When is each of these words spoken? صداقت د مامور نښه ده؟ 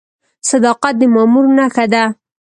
صداقت 0.49 0.93
د 0.99 1.01
مامور 1.13 1.45
نښه 1.57 1.85
ده؟ 1.93 2.03